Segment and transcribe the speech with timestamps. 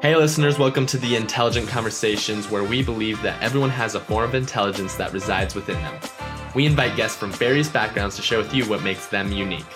[0.00, 4.28] Hey, listeners, welcome to the Intelligent Conversations, where we believe that everyone has a form
[4.28, 5.98] of intelligence that resides within them.
[6.54, 9.66] We invite guests from various backgrounds to share with you what makes them unique.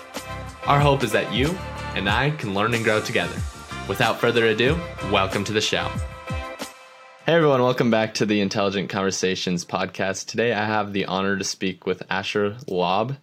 [0.65, 1.49] Our hope is that you
[1.95, 3.35] and I can learn and grow together.
[3.89, 4.79] Without further ado,
[5.11, 5.91] welcome to the show.
[7.25, 10.27] Hey, everyone, welcome back to the Intelligent Conversations podcast.
[10.27, 13.17] Today, I have the honor to speak with Asher Laub.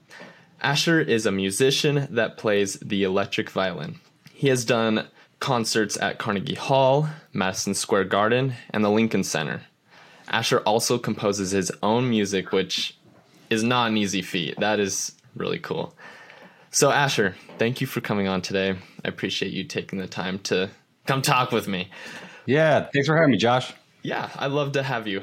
[0.60, 4.00] Asher is a musician that plays the electric violin.
[4.34, 5.08] He has done
[5.40, 9.62] concerts at Carnegie Hall, Madison Square Garden, and the Lincoln Center.
[10.28, 12.96] Asher also composes his own music, which
[13.48, 14.60] is not an easy feat.
[14.60, 15.94] That is really cool.
[16.70, 18.76] So, Asher, thank you for coming on today.
[19.04, 20.70] I appreciate you taking the time to
[21.06, 21.90] come talk with me.
[22.46, 23.72] Yeah, thanks for having me, Josh.
[24.02, 25.22] Yeah, I'd love to have you.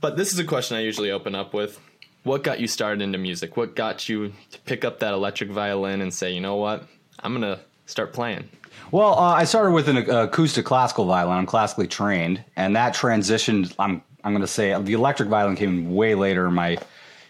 [0.00, 1.78] But this is a question I usually open up with.
[2.22, 3.56] What got you started into music?
[3.56, 6.86] What got you to pick up that electric violin and say, you know what,
[7.20, 8.48] I'm going to start playing?
[8.90, 11.38] Well, uh, I started with an acoustic classical violin.
[11.38, 13.74] I'm classically trained, and that transitioned.
[13.78, 16.78] I'm I'm going to say the electric violin came way later in my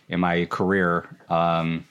[0.09, 1.09] in my career.
[1.29, 1.87] Um,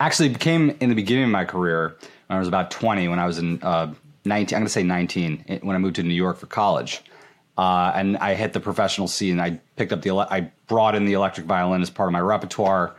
[0.00, 3.08] actually, became in the beginning of my career when I was about 20.
[3.08, 3.92] When I was in uh,
[4.24, 7.02] 19, I'm going to say 19 eh, when I moved to New York for college,
[7.58, 9.38] uh, and I hit the professional scene.
[9.38, 12.96] I picked up the I brought in the electric violin as part of my repertoire.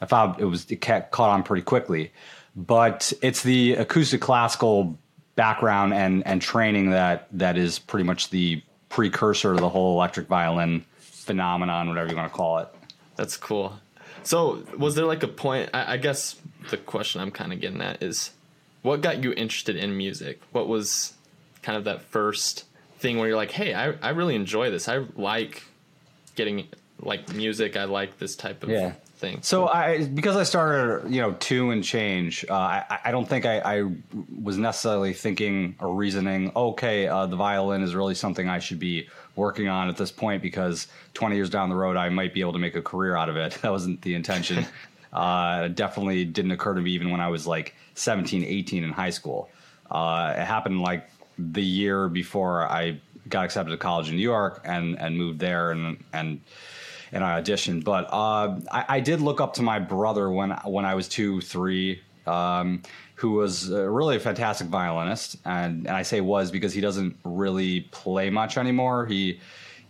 [0.00, 2.12] I found it was it caught on pretty quickly,
[2.54, 4.98] but it's the acoustic classical
[5.38, 10.26] background and and training that that is pretty much the precursor to the whole electric
[10.26, 12.68] violin phenomenon, whatever you want to call it.
[13.14, 13.78] That's cool.
[14.24, 15.70] So, was there like a point?
[15.72, 16.36] I, I guess
[16.70, 18.32] the question I'm kind of getting at is,
[18.82, 20.40] what got you interested in music?
[20.50, 21.14] What was
[21.62, 22.64] kind of that first
[22.98, 24.88] thing where you're like, hey, I, I really enjoy this.
[24.88, 25.62] I like
[26.34, 26.66] getting
[27.00, 27.76] like music.
[27.76, 29.42] I like this type of yeah thing.
[29.42, 32.44] So I because I started you know two and change.
[32.48, 33.90] Uh, I I don't think I, I,
[34.42, 36.52] was necessarily thinking or reasoning.
[36.54, 40.42] Okay, uh, the violin is really something I should be working on at this point
[40.42, 43.28] because 20 years down the road I might be able to make a career out
[43.28, 43.58] of it.
[43.62, 44.66] That wasn't the intention.
[45.12, 49.10] uh, definitely didn't occur to me even when I was like 17, 18 in high
[49.10, 49.50] school.
[49.90, 51.08] Uh, it happened like
[51.38, 55.70] the year before I got accepted to college in New York and and moved there
[55.70, 56.40] and and
[57.12, 57.84] and I auditioned.
[57.84, 61.40] But uh, I, I, did look up to my brother when when I was two,
[61.40, 62.82] three, um,
[63.14, 67.16] who was uh, really a fantastic violinist, and and I say was because he doesn't
[67.24, 69.06] really play much anymore.
[69.06, 69.40] He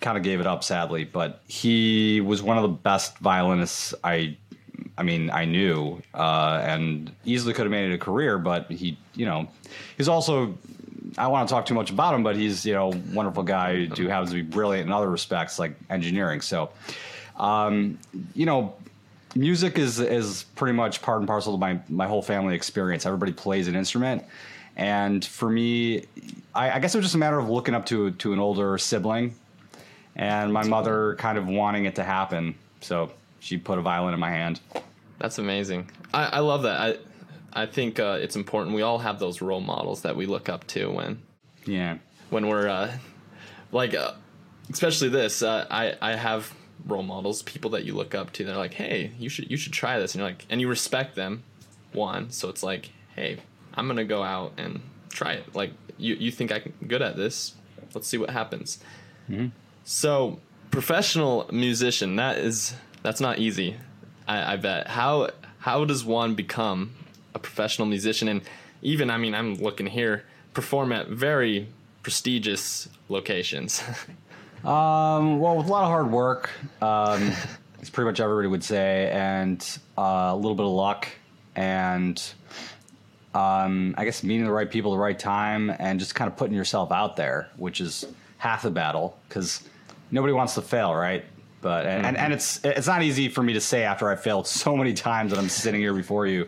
[0.00, 4.36] kind of gave it up sadly, but he was one of the best violinists I.
[4.96, 8.98] I mean, I knew, uh, and easily could have made it a career, but he,
[9.14, 9.48] you know,
[9.96, 10.56] he's also
[11.16, 13.86] I don't want to talk too much about him, but he's you know wonderful guy
[13.86, 16.40] who happens to be brilliant in other respects like engineering.
[16.40, 16.70] So
[17.38, 17.98] um,
[18.34, 18.74] you know,
[19.34, 23.06] music is is pretty much part and parcel to my my whole family experience.
[23.06, 24.24] Everybody plays an instrument,
[24.76, 26.04] and for me,
[26.54, 28.76] I, I guess it was just a matter of looking up to to an older
[28.78, 29.34] sibling,
[30.16, 32.54] and my mother kind of wanting it to happen.
[32.80, 34.60] So she put a violin in my hand.
[35.18, 35.90] That's amazing.
[36.12, 36.80] I, I love that.
[36.80, 38.74] I I think uh, it's important.
[38.74, 41.22] We all have those role models that we look up to when
[41.64, 41.98] yeah
[42.30, 42.92] when we're uh,
[43.72, 44.12] like uh,
[44.70, 45.42] especially this.
[45.42, 46.52] Uh, I I have
[46.86, 48.44] role models, people that you look up to.
[48.44, 51.14] They're like, hey, you should you should try this, and you're like, and you respect
[51.14, 51.42] them,
[51.92, 52.30] one.
[52.30, 53.38] So it's like, hey,
[53.74, 54.80] I'm gonna go out and
[55.10, 55.54] try it.
[55.54, 57.54] Like you you think I'm good at this?
[57.94, 58.78] Let's see what happens.
[59.30, 59.48] Mm-hmm.
[59.84, 60.40] So
[60.70, 63.76] professional musician, that is that's not easy.
[64.26, 64.88] I, I bet.
[64.88, 65.30] How
[65.60, 66.94] how does one become
[67.34, 68.28] a professional musician?
[68.28, 68.42] And
[68.82, 70.24] even I mean, I'm looking here,
[70.54, 71.68] perform at very
[72.02, 73.82] prestigious locations.
[74.64, 76.50] Um, well, with a lot of hard work,
[76.82, 77.32] um,
[77.80, 79.64] it's pretty much everybody would say, and
[79.96, 81.08] uh, a little bit of luck,
[81.54, 82.20] and
[83.34, 86.36] um, I guess meeting the right people at the right time, and just kind of
[86.36, 88.04] putting yourself out there, which is
[88.38, 89.62] half the battle, because
[90.10, 91.24] nobody wants to fail, right?
[91.60, 92.06] But and, mm-hmm.
[92.06, 94.94] and, and, it's it's not easy for me to say after I failed so many
[94.94, 96.46] times that I'm sitting here before you.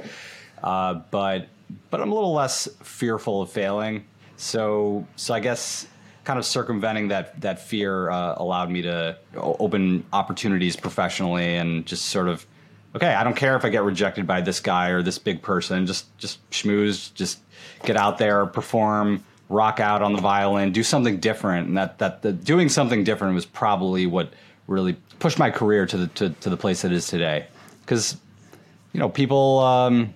[0.63, 1.49] Uh, but
[1.91, 4.05] but I'm a little less fearful of failing.
[4.37, 5.87] So so I guess
[6.25, 12.07] kind of circumventing that that fear uh, allowed me to open opportunities professionally and just
[12.07, 12.47] sort of
[12.95, 15.87] okay i don't care if i get rejected by this guy or this big person.
[15.87, 17.41] Just just schmooze just
[17.85, 21.69] get out there perform rock out on the violin do something different.
[21.69, 24.33] And that that the, doing something different was probably what
[24.67, 27.47] really pushed my career to the to, to the place it is today.
[27.81, 28.17] Because
[28.93, 30.15] you know people um,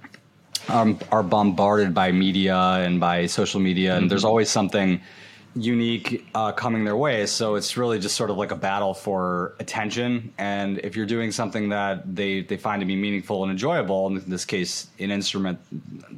[0.68, 4.08] um, are bombarded by media and by social media and mm-hmm.
[4.08, 5.00] there's always something
[5.54, 7.26] unique uh, coming their way.
[7.26, 10.32] So it's really just sort of like a battle for attention.
[10.38, 14.28] And if you're doing something that they, they find to be meaningful and enjoyable, in
[14.28, 15.58] this case, an instrument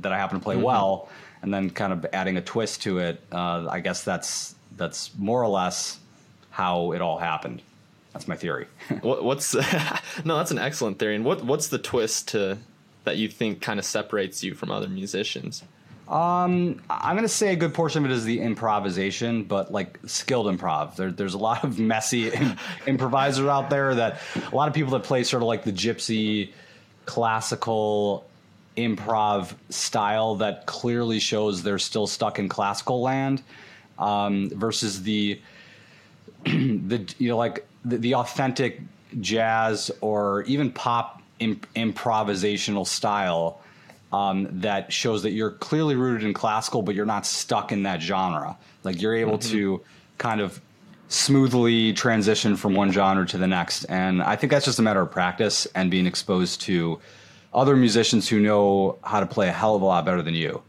[0.02, 0.64] that I happen to play mm-hmm.
[0.64, 1.08] well,
[1.42, 5.42] and then kind of adding a twist to it, uh, I guess that's that's more
[5.42, 5.98] or less
[6.50, 7.62] how it all happened.
[8.12, 8.66] That's my theory.
[9.02, 9.54] what, what's
[10.24, 10.36] no?
[10.36, 11.14] That's an excellent theory.
[11.14, 12.58] And what what's the twist to
[13.04, 15.62] that you think kind of separates you from other musicians?
[16.08, 20.46] Um, I'm gonna say a good portion of it is the improvisation, but like skilled
[20.46, 20.94] improv.
[20.96, 22.30] There, there's a lot of messy
[22.86, 24.20] improvisers out there that
[24.52, 26.52] a lot of people that play sort of like the gypsy
[27.06, 28.24] classical
[28.76, 33.42] improv style that clearly shows they're still stuck in classical land
[33.98, 35.40] um, versus the
[36.44, 38.80] the you know like the, the authentic
[39.20, 43.60] jazz or even pop imp- improvisational style
[44.12, 48.00] um, that shows that you're clearly rooted in classical, but you're not stuck in that
[48.00, 48.56] genre.
[48.84, 49.52] Like you're able mm-hmm.
[49.52, 49.82] to
[50.18, 50.60] kind of
[51.08, 53.84] smoothly transition from one genre to the next.
[53.84, 57.00] And I think that's just a matter of practice and being exposed to
[57.54, 60.62] other musicians who know how to play a hell of a lot better than you.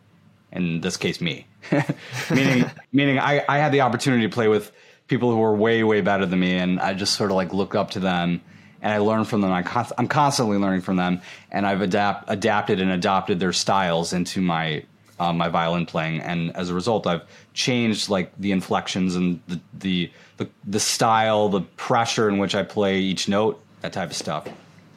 [0.52, 1.46] In this case, me.
[2.32, 4.72] meaning, meaning I, I had the opportunity to play with
[5.08, 7.76] people who were way, way better than me, and I just sort of like look
[7.76, 8.42] up to them
[8.82, 9.52] and I learn from them.
[9.52, 9.64] I
[9.98, 11.22] am constantly learning from them,
[11.52, 14.84] and I've adapt, adapted and adopted their styles into my
[15.20, 19.60] uh, my violin playing, and as a result, I've changed like the inflections and the,
[19.74, 24.16] the the the, style, the pressure in which I play each note, that type of
[24.16, 24.48] stuff.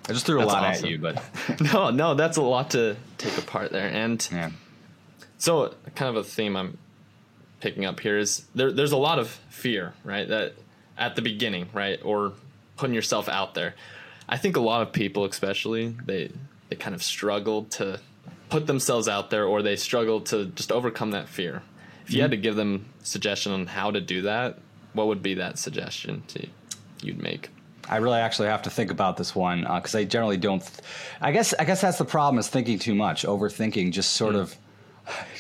[0.09, 0.85] I just threw that's a lot awesome.
[0.85, 1.23] at you, but
[1.73, 4.51] no, no, that's a lot to take apart there, and yeah.
[5.39, 6.77] so kind of a theme I'm
[7.61, 10.27] picking up here is there, there's a lot of fear, right?
[10.29, 10.55] That
[10.99, 12.33] at the beginning, right, or
[12.81, 13.75] putting yourself out there.
[14.27, 16.33] I think a lot of people, especially, they
[16.71, 18.01] they kind of struggle to
[18.49, 21.63] put themselves out there, or they struggle to just overcome that fear.
[22.05, 22.23] If you mm-hmm.
[22.23, 24.59] had to give them suggestion on how to do that,
[24.95, 26.49] what would be that suggestion to
[27.03, 27.51] you'd make?
[27.89, 30.61] I really actually have to think about this one because uh, I generally don't.
[30.61, 30.81] Th-
[31.21, 34.41] I guess I guess that's the problem is thinking too much, overthinking, just sort mm.
[34.41, 34.57] of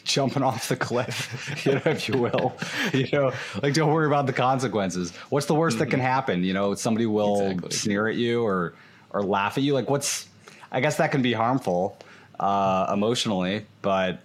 [0.04, 2.56] jumping off the cliff, you know, if you will.
[2.92, 5.12] You know, like don't worry about the consequences.
[5.28, 5.84] What's the worst mm-hmm.
[5.84, 6.06] that can mm-hmm.
[6.06, 6.44] happen?
[6.44, 7.70] You know, somebody will exactly.
[7.70, 8.74] sneer at you or
[9.10, 9.74] or laugh at you.
[9.74, 10.28] Like what's
[10.72, 11.96] I guess that can be harmful
[12.38, 14.20] uh, emotionally, but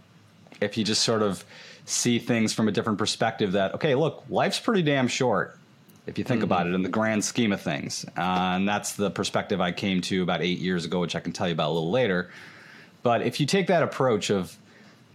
[0.62, 1.44] if you just sort of
[1.86, 5.58] see things from a different perspective that okay, look, life's pretty damn short
[6.08, 6.46] if you think mm-hmm.
[6.46, 8.06] about it in the grand scheme of things.
[8.18, 8.22] Uh,
[8.56, 11.48] and that's the perspective I came to about 8 years ago, which I can tell
[11.48, 12.30] you about a little later.
[13.02, 14.56] But if you take that approach of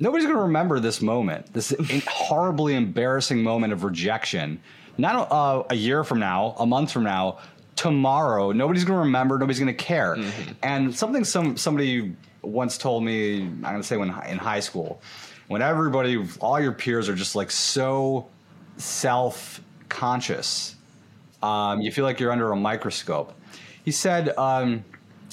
[0.01, 1.75] nobody's going to remember this moment, this
[2.09, 4.61] horribly embarrassing moment of rejection.
[4.99, 7.39] Not uh, a year from now, a month from now,
[7.77, 8.53] tomorrow.
[8.53, 9.39] Nobody's going to remember.
[9.39, 10.17] Nobody's going to care.
[10.17, 10.53] Mm-hmm.
[10.63, 15.01] And something some somebody once told me, I'm going to say when in high school,
[15.49, 18.29] when everybody, all your peers are just like so
[18.77, 20.77] self conscious,
[21.43, 23.33] um, you feel like you're under a microscope.
[23.85, 24.85] He said, um,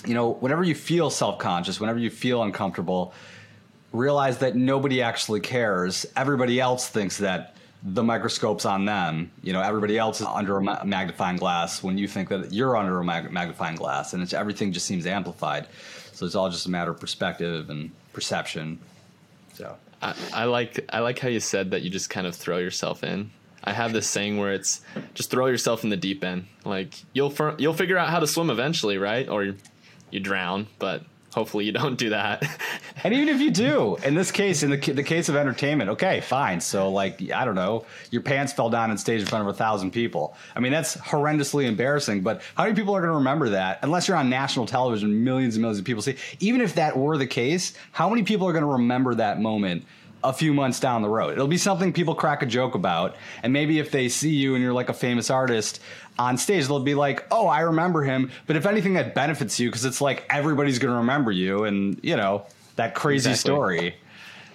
[0.05, 3.13] you know, whenever you feel self conscious, whenever you feel uncomfortable
[3.91, 6.05] realize that nobody actually cares.
[6.15, 9.31] Everybody else thinks that the microscope's on them.
[9.43, 12.99] You know, everybody else is under a magnifying glass when you think that you're under
[12.99, 15.67] a mag- magnifying glass, and it's everything just seems amplified.
[16.13, 18.79] So it's all just a matter of perspective and perception.
[19.53, 22.57] So I, I like I like how you said that you just kind of throw
[22.57, 23.31] yourself in.
[23.63, 24.81] I have this saying where it's
[25.13, 26.47] just throw yourself in the deep end.
[26.65, 29.27] Like you'll you'll figure out how to swim eventually, right?
[29.29, 29.55] Or
[30.09, 32.43] you drown, but hopefully you don't do that.
[33.03, 36.21] and even if you do, in this case, in the, the case of entertainment, okay,
[36.21, 36.59] fine.
[36.61, 39.57] So like, I don't know, your pants fell down on stage in front of a
[39.57, 40.35] thousand people.
[40.55, 44.07] I mean, that's horrendously embarrassing, but how many people are going to remember that unless
[44.07, 47.27] you're on national television, millions and millions of people see, even if that were the
[47.27, 49.85] case, how many people are going to remember that moment
[50.27, 51.31] a few months down the road.
[51.31, 53.15] It'll be something people crack a joke about.
[53.43, 55.79] And maybe if they see you and you're like a famous artist
[56.19, 58.31] on stage, they'll be like, oh, I remember him.
[58.45, 61.63] But if anything, that benefits you because it's like everybody's going to remember you.
[61.63, 63.51] And, you know, that crazy exactly.
[63.53, 63.95] story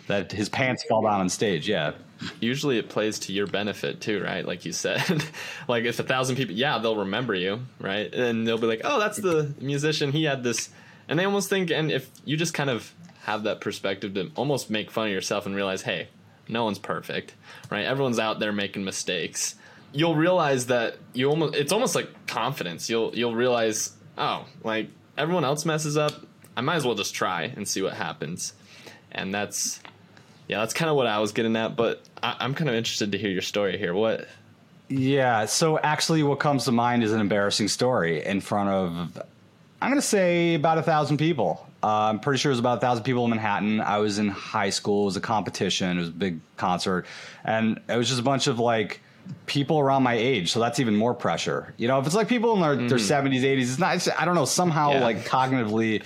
[0.08, 1.66] that his pants fell down on stage.
[1.66, 1.92] Yeah.
[2.38, 4.46] Usually it plays to your benefit too, right?
[4.46, 5.24] Like you said,
[5.68, 8.12] like if a thousand people, yeah, they'll remember you, right?
[8.12, 10.12] And they'll be like, oh, that's the musician.
[10.12, 10.68] He had this.
[11.08, 14.70] And they almost think, and if you just kind of have that perspective to almost
[14.70, 16.08] make fun of yourself and realize, hey,
[16.48, 17.34] no one's perfect,
[17.70, 17.84] right?
[17.84, 19.54] Everyone's out there making mistakes.
[19.92, 22.90] You'll realize that you almost it's almost like confidence.
[22.90, 26.12] You'll you'll realize, oh, like everyone else messes up,
[26.56, 28.54] I might as well just try and see what happens.
[29.12, 29.80] And that's
[30.48, 31.76] yeah, that's kind of what I was getting at.
[31.76, 33.94] But I, I'm kind of interested to hear your story here.
[33.94, 34.26] What?
[34.88, 35.46] Yeah.
[35.46, 39.22] So actually, what comes to mind is an embarrassing story in front of
[39.80, 41.66] I'm going to say about a thousand people.
[41.82, 43.80] Uh, I'm pretty sure it was about a thousand people in Manhattan.
[43.80, 45.02] I was in high school.
[45.02, 45.96] It was a competition.
[45.96, 47.06] It was a big concert,
[47.44, 49.00] and it was just a bunch of like
[49.46, 51.74] people around my age, so that's even more pressure.
[51.76, 53.96] You know, if it's like people in their, their 70s, 80s, it's not.
[53.96, 54.44] It's, I don't know.
[54.44, 55.00] Somehow, Yeah.
[55.02, 56.02] like cognitively,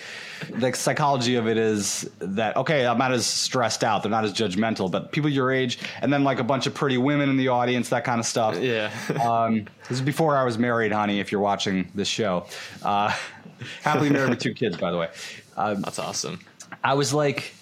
[0.51, 4.03] the psychology of it is that okay, I'm not as stressed out.
[4.03, 4.91] They're not as judgmental.
[4.91, 7.89] But people your age, and then like a bunch of pretty women in the audience,
[7.91, 8.59] that kind of stuff.
[8.59, 8.91] Yeah.
[9.27, 11.21] Um, this is before I was married, honey.
[11.21, 12.47] If you're watching this show,
[12.83, 13.15] uh,
[13.83, 15.09] happily married with two kids, by the way.
[15.57, 16.41] Um, That's awesome.
[16.85, 17.55] I was like,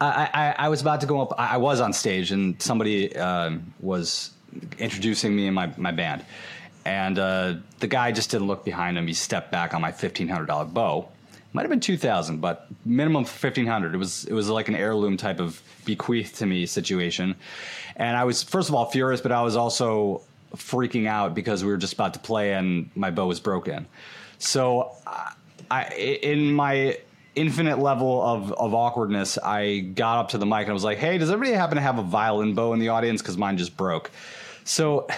[0.00, 1.34] I, I, I was about to go up.
[1.38, 4.30] I I was on stage, and somebody um, was
[4.78, 6.24] introducing me and my, my band.
[6.84, 9.06] And uh, the guy just didn't look behind him.
[9.06, 11.08] He stepped back on my fifteen hundred dollar bow.
[11.52, 13.94] Might have been two thousand, but minimum fifteen hundred.
[13.94, 17.34] It was it was like an heirloom type of bequeath to me situation.
[17.96, 20.22] And I was first of all furious, but I was also
[20.56, 23.86] freaking out because we were just about to play and my bow was broken.
[24.38, 25.32] So I,
[25.70, 26.98] I in my
[27.38, 30.98] infinite level of, of awkwardness, I got up to the mic and I was like,
[30.98, 33.22] "Hey, does everybody happen to have a violin bow in the audience?
[33.22, 34.10] Because mine just broke."
[34.64, 35.08] So,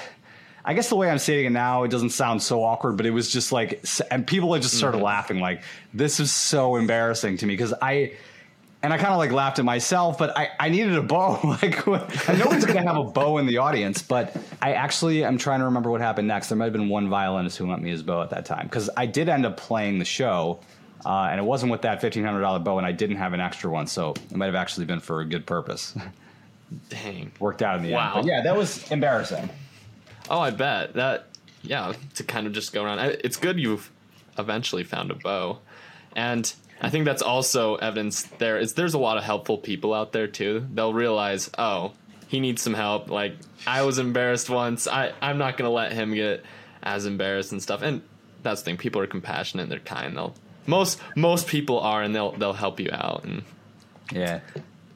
[0.65, 3.11] I guess the way I'm saying it now, it doesn't sound so awkward, but it
[3.11, 5.07] was just like, and people had just started mm-hmm.
[5.07, 5.41] laughing.
[5.41, 5.63] Like,
[5.95, 8.13] this is so embarrassing to me because I.
[8.83, 11.39] And I kind of like laughed at myself, but I, I needed a bow.
[11.63, 15.37] like, I know one's gonna have a bow in the audience, but I actually am
[15.37, 16.49] trying to remember what happened next.
[16.49, 18.89] There might have been one violinist who lent me his bow at that time because
[18.97, 20.61] I did end up playing the show,
[21.05, 23.41] uh, and it wasn't with that fifteen hundred dollar bow, and I didn't have an
[23.41, 25.95] extra one, so it might have actually been for a good purpose.
[26.89, 27.33] Dang.
[27.41, 28.15] Worked out in the Wow.
[28.17, 28.23] end.
[28.23, 29.49] But yeah, that was embarrassing.
[30.29, 31.27] Oh, I bet that.
[31.63, 33.01] Yeah, to kind of just go around.
[33.23, 33.91] It's good you've
[34.39, 35.59] eventually found a bow,
[36.17, 38.23] and I think that's also evidence.
[38.39, 40.67] There is there's a lot of helpful people out there too.
[40.73, 41.93] They'll realize, oh,
[42.29, 43.11] he needs some help.
[43.11, 43.35] Like
[43.67, 44.87] I was embarrassed once.
[44.87, 46.43] I I'm not gonna let him get
[46.83, 47.83] as embarrassed and stuff.
[47.83, 48.01] And
[48.43, 48.77] that's the thing.
[48.79, 49.69] People are compassionate.
[49.69, 50.17] They're kind.
[50.17, 50.35] They'll
[50.71, 53.43] most most people are, and they'll they'll help you out and
[54.13, 54.41] Yeah.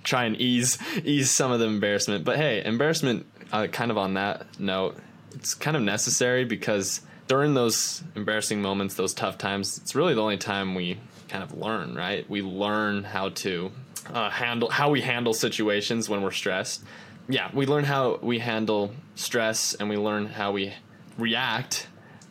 [0.04, 2.24] try and ease ease some of the embarrassment.
[2.24, 3.26] But hey, embarrassment.
[3.52, 4.96] Uh, kind of on that note,
[5.34, 10.20] it's kind of necessary because during those embarrassing moments, those tough times, it's really the
[10.22, 11.94] only time we kind of learn.
[11.94, 12.28] Right?
[12.28, 13.70] We learn how to
[14.12, 16.82] uh, handle how we handle situations when we're stressed.
[17.28, 20.72] Yeah, we learn how we handle stress, and we learn how we
[21.16, 21.86] react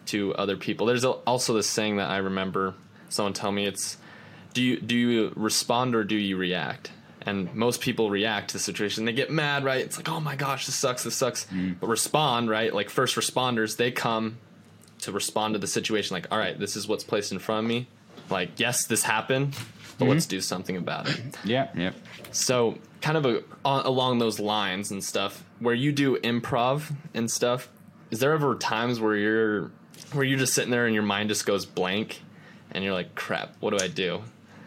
[0.08, 0.86] to other people.
[0.88, 2.74] There's also this saying that I remember
[3.14, 3.98] someone tell me it's
[4.54, 6.92] do you do you respond or do you react?
[7.26, 9.06] And most people react to the situation.
[9.06, 9.80] They get mad, right?
[9.80, 11.46] It's like, oh my gosh, this sucks, this sucks.
[11.46, 11.74] Mm-hmm.
[11.80, 12.74] But respond, right?
[12.74, 14.40] Like first responders, they come
[15.00, 16.16] to respond to the situation.
[16.16, 17.88] Like, all right, this is what's placed in front of me.
[18.30, 19.56] Like, yes, this happened,
[19.98, 20.32] but let's mm-hmm.
[20.32, 21.22] do something about it.
[21.46, 21.70] Yeah.
[21.76, 21.96] Yep.
[22.32, 27.30] So, kind of a, a- along those lines and stuff, where you do improv and
[27.30, 27.70] stuff,
[28.12, 29.72] is there ever times where you're
[30.14, 32.22] where you're just sitting there and your mind just goes blank,
[32.74, 34.22] and you're like, crap, what do I do?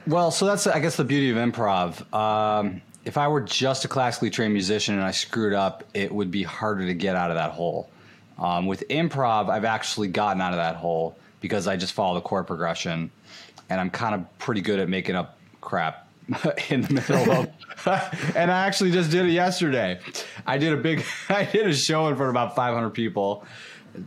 [0.06, 2.12] Well, so that's I guess the beauty of improv.
[2.14, 6.30] Um, if I were just a classically trained musician and I screwed up, it would
[6.30, 7.90] be harder to get out of that hole.
[8.38, 12.20] Um, with improv, I've actually gotten out of that hole because I just follow the
[12.20, 13.10] chord progression,
[13.70, 16.08] and I'm kind of pretty good at making up crap
[16.70, 17.48] in the middle of.
[18.34, 20.00] and I actually just did it yesterday.
[20.46, 23.44] I did a big, I did a show in front of about 500 people,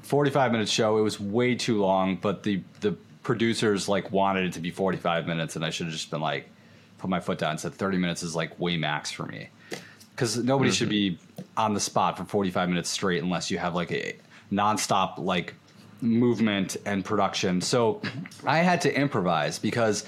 [0.04, 0.98] 45 minute show.
[0.98, 2.96] It was way too long, but the the
[3.30, 6.50] producers like wanted it to be 45 minutes, and I should have just been like,
[6.98, 9.50] put my foot down and said 30 minutes is like way max for me
[10.16, 11.20] because nobody should be
[11.56, 14.16] on the spot for 45 minutes straight unless you have like a
[14.52, 15.54] nonstop like
[16.02, 17.62] movement and production.
[17.62, 18.02] So
[18.44, 20.06] I had to improvise because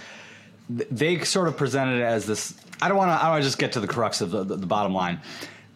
[0.75, 2.55] th- they sort of presented it as this.
[2.81, 3.23] I don't want to.
[3.23, 5.21] I want to just get to the crux of the, the, the bottom line.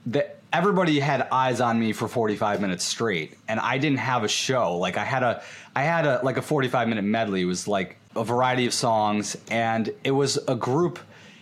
[0.07, 4.27] That everybody had eyes on me for 45 minutes straight, and I didn't have a
[4.27, 4.77] show.
[4.77, 5.43] Like I had a,
[5.75, 7.41] I had a like a 45 minute medley.
[7.41, 10.99] It was like a variety of songs, and it was a group.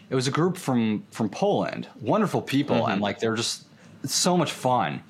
[0.10, 1.88] It was a group from from Poland.
[2.02, 3.66] Wonderful people, and like they're just
[4.04, 5.04] so much fun.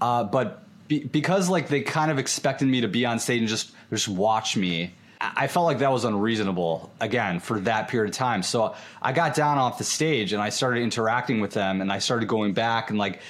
[0.00, 3.48] Uh, but be, because like they kind of expected me to be on stage and
[3.48, 8.16] just just watch me, I felt like that was unreasonable again for that period of
[8.16, 8.42] time.
[8.42, 11.98] So I got down off the stage and I started interacting with them and I
[11.98, 13.20] started going back and like.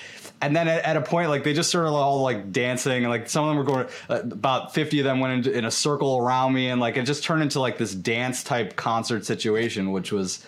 [0.43, 3.29] And then at, at a point, like they just started all like dancing, and like
[3.29, 3.87] some of them were going.
[4.09, 7.05] Uh, about fifty of them went into, in a circle around me, and like it
[7.05, 10.45] just turned into like this dance type concert situation, which was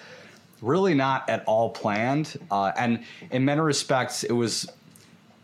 [0.62, 2.38] really not at all planned.
[2.50, 4.66] Uh, and in many respects, it was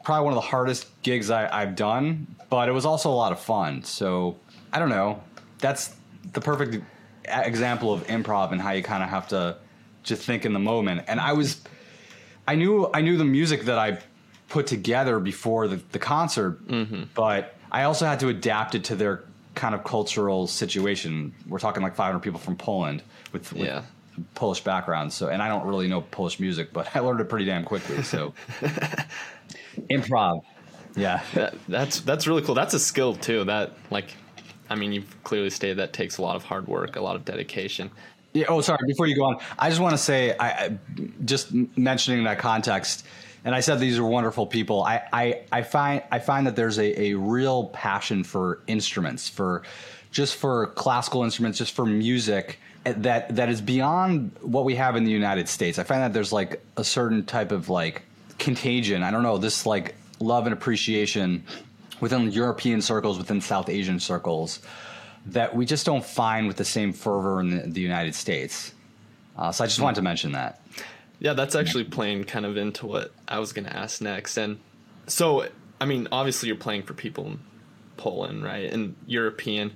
[0.04, 3.32] probably one of the hardest gigs I, I've done, but it was also a lot
[3.32, 3.82] of fun.
[3.82, 4.36] So
[4.72, 5.22] I don't know.
[5.58, 5.94] That's
[6.32, 6.82] the perfect
[7.24, 9.56] example of improv and how you kind of have to
[10.04, 11.04] just think in the moment.
[11.08, 11.60] And I was,
[12.46, 13.98] I knew, I knew the music that I
[14.48, 17.04] put together before the, the concert, mm-hmm.
[17.14, 19.24] but I also had to adapt it to their
[19.54, 21.34] kind of cultural situation.
[21.46, 23.02] We're talking like 500 people from Poland
[23.32, 23.82] with, with Yeah.
[24.34, 25.12] Polish background.
[25.12, 28.02] So, and I don't really know Polish music, but I learned it pretty damn quickly.
[28.02, 28.34] So,
[29.90, 30.42] improv.
[30.96, 31.22] Yeah.
[31.34, 32.54] That, that's that's really cool.
[32.54, 33.44] That's a skill too.
[33.44, 34.14] That like,
[34.70, 37.24] I mean, you've clearly stated that takes a lot of hard work, a lot of
[37.24, 37.90] dedication.
[38.32, 38.46] Yeah.
[38.48, 38.80] Oh, sorry.
[38.86, 40.78] Before you go on, I just want to say, I, I
[41.24, 43.06] just mentioning that context,
[43.48, 44.82] and I said these are wonderful people.
[44.82, 49.62] I, I, I find I find that there's a, a real passion for instruments, for
[50.10, 55.04] just for classical instruments, just for music that that is beyond what we have in
[55.04, 55.78] the United States.
[55.78, 58.02] I find that there's like a certain type of like
[58.38, 59.02] contagion.
[59.02, 61.42] I don't know this like love and appreciation
[62.00, 64.60] within European circles, within South Asian circles,
[65.24, 68.74] that we just don't find with the same fervor in the, the United States.
[69.38, 70.60] Uh, so I just wanted to mention that.
[71.20, 74.36] Yeah, that's actually playing kind of into what I was going to ask next.
[74.36, 74.60] And
[75.06, 75.46] so,
[75.80, 77.40] I mean, obviously you're playing for people in
[77.96, 78.72] Poland, right?
[78.72, 79.72] And European.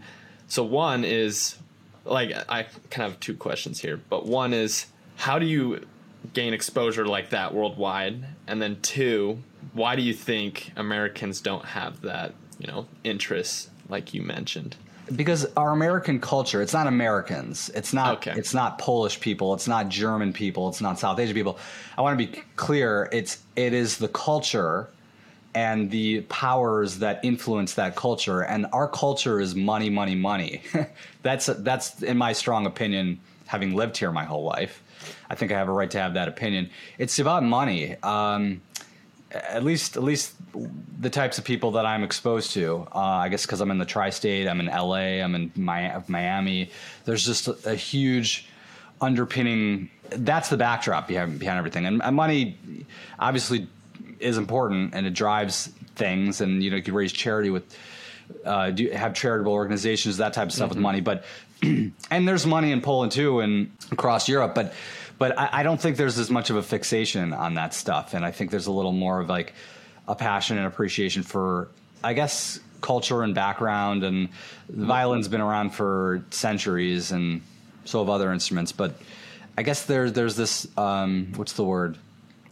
[0.47, 1.57] So one is
[2.05, 5.87] like I kind of have two questions here, but one is how do you
[6.33, 8.25] gain exposure like that worldwide?
[8.47, 9.39] And then two,
[9.73, 14.77] why do you think Americans don't have that, you know, interest like you mentioned?
[15.17, 17.71] Because our American culture, it's not Americans.
[17.75, 18.33] It's not Okay.
[18.39, 21.59] it's not Polish people, it's not German people, it's not South Asian people.
[21.97, 24.89] I want to be clear, it's it is the culture
[25.55, 30.63] and the powers that influence that culture and our culture is money money money.
[31.23, 34.83] that's that's in my strong opinion having lived here my whole life.
[35.29, 36.71] I think I have a right to have that opinion.
[36.97, 37.97] It's about money.
[38.03, 38.63] Um,
[39.33, 40.35] at least at least
[41.01, 42.87] the types of people that I'm exposed to.
[42.95, 46.71] Uh, I guess because I'm in the tri-state, I'm in LA, I'm in Miami.
[47.05, 48.47] There's just a, a huge
[49.01, 49.91] underpinning.
[50.11, 52.59] That's the backdrop behind behind everything, and, and money
[53.19, 53.69] obviously
[54.21, 56.41] is important and it drives things.
[56.41, 57.65] And you know, you could raise charity with.
[58.47, 61.25] Uh, do have charitable organizations, that type of stuff with money, but
[61.63, 64.73] and there's money in Poland too, and across Europe, but
[65.23, 68.25] but I, I don't think there's as much of a fixation on that stuff, and
[68.25, 69.53] I think there's a little more of like
[70.09, 71.69] a passion and appreciation for,
[72.03, 74.29] I guess, culture and background, and
[74.69, 77.41] the violin's been around for centuries, and
[77.85, 78.97] so have other instruments, but
[79.57, 81.99] I guess there there's this um, what's the word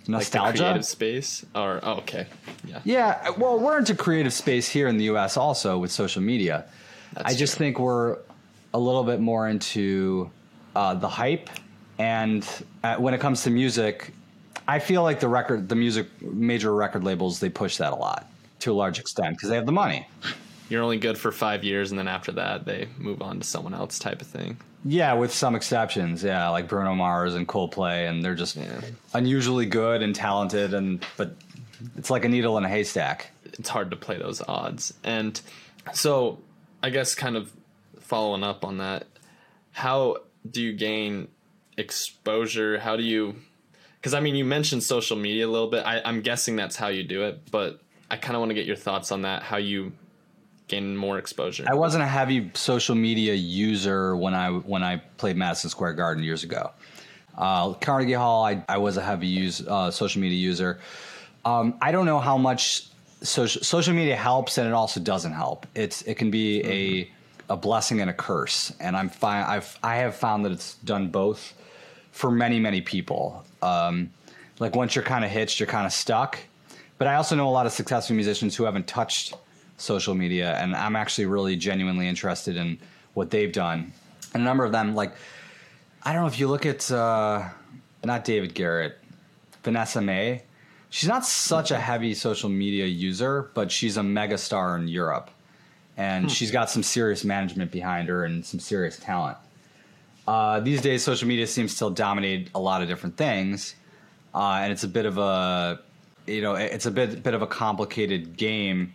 [0.03, 0.59] Like nostalgia.
[0.63, 2.27] creative space or oh, okay.
[2.65, 2.81] Yeah.
[2.85, 5.37] Yeah, well, we're into creative space here in the U.S.
[5.37, 6.67] also with social media.
[7.15, 7.65] That's I just true.
[7.67, 8.19] think we're
[8.73, 10.31] a little bit more into
[10.77, 11.51] uh, the hype,
[12.01, 12.47] and
[12.83, 14.13] uh, when it comes to music,
[14.67, 18.27] I feel like the record, the music, major record labels, they push that a lot
[18.61, 20.09] to a large extent because they have the money.
[20.71, 23.75] You're only good for five years and then after that they move on to someone
[23.75, 24.57] else type of thing.
[24.85, 26.25] Yeah, with some exceptions.
[26.25, 28.81] Yeah, like Bruno Mars and Coldplay, and they're just Yeah.
[29.13, 31.35] unusually good and talented, and but
[31.99, 33.31] it's like a needle in a haystack.
[33.59, 34.95] it's hard to play those odds.
[35.05, 35.39] And
[35.93, 36.39] so,
[36.83, 37.53] I guess, kind of
[38.01, 39.07] following up on that,
[39.73, 40.19] how
[40.51, 41.29] do you gain
[41.81, 42.79] exposure?
[42.79, 43.35] How do you?
[43.97, 45.85] Because I mean, you mentioned social media a little bit.
[45.85, 48.67] I, I'm guessing that's how you do it, but I kind of want to get
[48.67, 49.43] your thoughts on that.
[49.43, 49.93] How you
[50.69, 51.67] gain more exposure?
[51.69, 56.23] I wasn't a heavy social media user when I when I played Madison Square Garden
[56.23, 56.71] years ago.
[57.37, 60.81] Uh, Carnegie Hall, I, I was a heavy use uh, social media user.
[61.45, 62.89] Um, I don't know how much
[63.23, 65.67] social social media helps, and it also doesn't help.
[65.75, 67.11] It's it can be a
[67.53, 69.45] a blessing and a curse, and I'm fine.
[69.45, 71.55] I've I have found that it's done both
[72.13, 73.45] for many many people.
[73.63, 74.11] Um,
[74.59, 76.39] like once you're kind of hitched, you're kind of stuck.
[76.99, 79.35] But I also know a lot of successful musicians who haven't touched
[79.79, 82.79] social media, and I'm actually really genuinely interested in
[83.15, 83.93] what they've done.
[84.35, 85.15] And a number of them, like
[86.03, 87.49] I don't know if you look at uh,
[88.05, 88.99] not David Garrett,
[89.63, 90.43] Vanessa Mae.
[90.91, 95.31] She's not such a heavy social media user, but she's a mega star in Europe,
[95.97, 99.39] and she's got some serious management behind her and some serious talent.
[100.31, 103.75] Uh, these days, social media seems to dominate a lot of different things,
[104.33, 105.81] uh, and it's a bit of a,
[106.29, 108.95] you know, it's a bit bit of a complicated game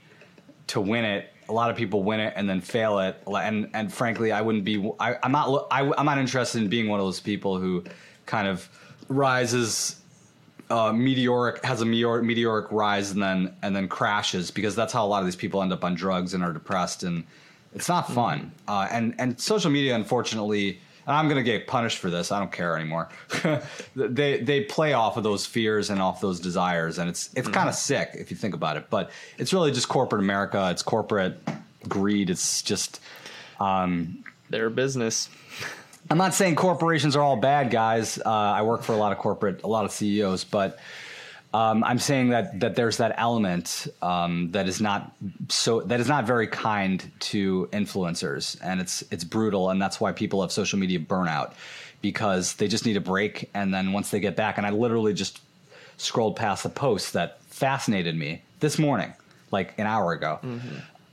[0.67, 1.33] to win it.
[1.49, 4.63] A lot of people win it and then fail it, and and frankly, I wouldn't
[4.63, 4.89] be.
[4.97, 5.67] I, I'm not.
[5.71, 7.83] I, I'm not interested in being one of those people who
[8.25, 8.69] kind of
[9.09, 9.97] rises
[10.69, 15.05] uh, meteoric has a meteoric, meteoric rise and then and then crashes because that's how
[15.05, 17.25] a lot of these people end up on drugs and are depressed and
[17.73, 18.53] it's not fun.
[18.69, 22.31] Uh, and and social media, unfortunately, and I'm gonna get punished for this.
[22.31, 23.09] I don't care anymore.
[23.95, 27.69] they they play off of those fears and off those desires, and it's it's kind
[27.69, 28.89] of sick if you think about it.
[28.89, 30.69] But it's really just corporate America.
[30.71, 31.37] It's corporate
[31.87, 32.29] greed.
[32.29, 32.99] It's just.
[33.59, 35.29] Um, They're business.
[36.09, 38.19] I'm not saying corporations are all bad guys.
[38.19, 40.77] Uh, I work for a lot of corporate, a lot of CEOs, but
[41.55, 45.13] um, I'm saying that that there's that element um, that is not
[45.47, 50.11] so that is not very kind to influencers, and it's it's brutal, and that's why
[50.11, 51.53] people have social media burnout
[52.01, 55.13] because they just need a break, and then once they get back, and I literally
[55.13, 55.39] just
[55.95, 59.13] scrolled past a post that fascinated me this morning,
[59.49, 60.39] like an hour ago,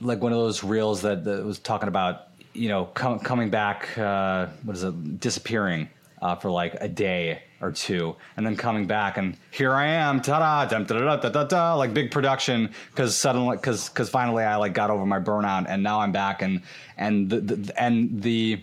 [0.00, 3.96] like one of those reels that, that was talking about you know com- coming back.
[3.96, 5.20] Uh, what is it?
[5.20, 5.88] Disappearing
[6.20, 10.20] uh, for like a day or two, and then coming back, and here I am,
[10.20, 14.56] ta da, da da da da like big production, because suddenly, because because finally I
[14.56, 16.62] like got over my burnout, and now I'm back, and
[16.98, 18.62] and the, the and the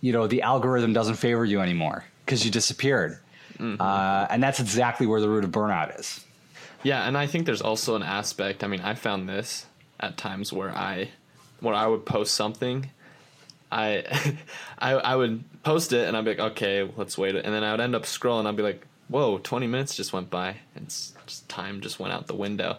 [0.00, 3.18] you know the algorithm doesn't favor you anymore because you disappeared,
[3.58, 6.24] uh, and that's exactly where the root of burnout is.
[6.82, 8.64] Yeah, and I think there's also an aspect.
[8.64, 9.66] I mean, I found this
[9.98, 11.10] at times where I,
[11.60, 12.90] where I would post something,
[13.70, 14.36] I,
[14.78, 17.72] I, I would post it and I'd be like, okay, let's wait, and then I
[17.72, 18.46] would end up scrolling.
[18.46, 22.26] I'd be like, whoa, 20 minutes just went by, and just time just went out
[22.26, 22.78] the window,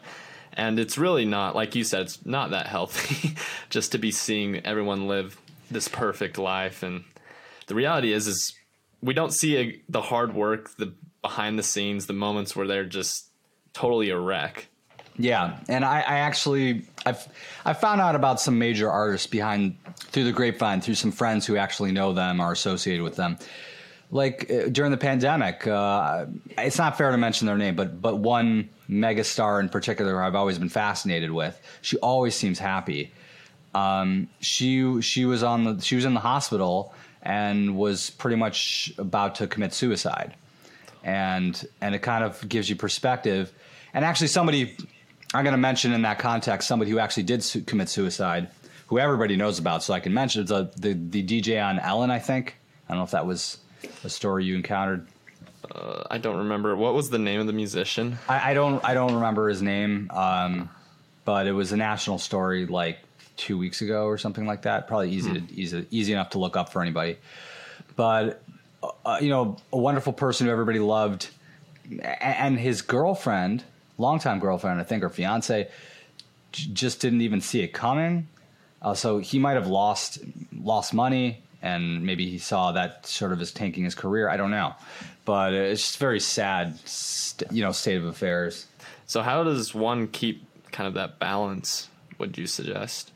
[0.53, 3.35] and it's really not like you said, it's not that healthy,
[3.69, 7.03] just to be seeing everyone live this perfect life, and
[7.67, 8.53] the reality is, is
[9.01, 12.85] we don't see a, the hard work, the behind the scenes, the moments where they're
[12.85, 13.27] just
[13.73, 14.67] totally a wreck.
[15.17, 17.27] Yeah, and I, I actually I've
[17.65, 21.57] I found out about some major artists behind through the grapevine through some friends who
[21.57, 23.37] actually know them are associated with them.
[24.09, 26.25] Like uh, during the pandemic, uh,
[26.57, 30.57] it's not fair to mention their name, but but one megastar in particular I've always
[30.57, 31.59] been fascinated with.
[31.81, 33.11] She always seems happy.
[33.73, 38.93] Um, she she was on the she was in the hospital and was pretty much
[38.97, 40.35] about to commit suicide,
[41.03, 43.53] and and it kind of gives you perspective.
[43.93, 44.77] And actually, somebody
[45.33, 48.49] I'm going to mention in that context somebody who actually did su- commit suicide,
[48.87, 52.11] who everybody knows about, so I can mention it's the the DJ on Ellen.
[52.11, 52.55] I think
[52.87, 53.57] I don't know if that was
[54.03, 55.07] a story you encountered.
[55.73, 58.17] Uh, I don't remember what was the name of the musician.
[58.27, 60.69] I, I don't I don't remember his name, um,
[61.23, 62.99] but it was a national story like
[63.37, 64.87] two weeks ago or something like that.
[64.87, 67.17] Probably easy to easy easy enough to look up for anybody.
[67.95, 68.43] But
[69.05, 71.29] uh, you know, a wonderful person who everybody loved,
[72.01, 73.63] and his girlfriend,
[73.97, 75.69] longtime girlfriend, I think, or fiance,
[76.51, 78.27] j- just didn't even see it coming.
[78.81, 80.19] Uh, so he might have lost
[80.59, 84.27] lost money, and maybe he saw that sort of as tanking his career.
[84.29, 84.73] I don't know,
[85.25, 88.65] but it's just very sad, st- you know, state of affairs.
[89.05, 91.89] So how does one keep kind of that balance?
[92.17, 93.11] Would you suggest?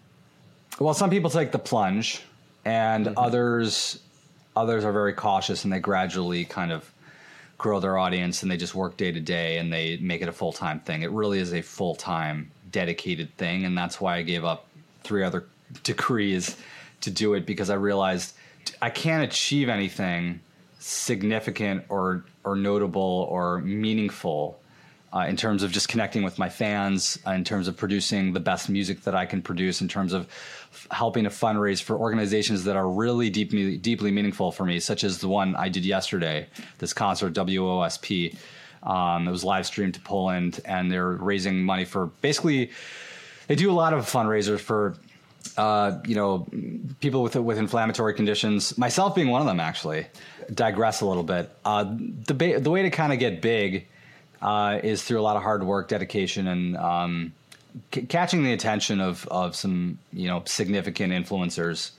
[0.79, 2.21] Well, some people take the plunge,
[2.63, 3.99] and others
[4.55, 6.89] others are very cautious and they gradually kind of
[7.57, 10.33] grow their audience and they just work day to day and they make it a
[10.33, 11.01] full time thing.
[11.01, 14.67] It really is a full time dedicated thing, and that's why I gave up
[15.03, 15.45] three other
[15.83, 16.57] degrees
[17.01, 18.35] to do it because I realized
[18.81, 20.41] I can't achieve anything
[20.79, 24.59] significant or or notable or meaningful
[25.15, 28.39] uh, in terms of just connecting with my fans, uh, in terms of producing the
[28.39, 30.27] best music that I can produce, in terms of
[30.73, 35.05] f- helping to fundraise for organizations that are really deeply deeply meaningful for me, such
[35.05, 36.47] as the one I did yesterday,
[36.79, 38.35] this concert WOSP.
[38.83, 42.71] Um, it was live streamed to Poland, and they're raising money for basically.
[43.47, 44.95] They do a lot of fundraisers for
[45.55, 46.47] uh, you know,
[46.99, 50.07] people with with inflammatory conditions, myself being one of them, actually,
[50.53, 51.49] digress a little bit.
[51.63, 51.85] Uh,
[52.25, 53.87] the ba- the way to kind of get big
[54.41, 57.33] uh, is through a lot of hard work, dedication, and um,
[57.93, 61.91] c- catching the attention of of some you know significant influencers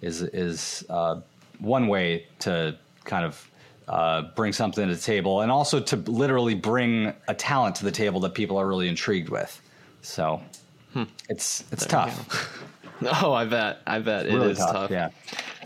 [0.00, 1.20] is is uh,
[1.58, 3.48] one way to kind of.
[3.88, 7.90] Uh, bring something to the table, and also to literally bring a talent to the
[7.90, 9.60] table that people are really intrigued with.
[10.02, 10.40] So,
[11.28, 12.62] it's it's There tough.
[13.22, 13.80] Oh, I bet.
[13.84, 14.90] I bet it is really tough.
[14.90, 15.10] Yeah.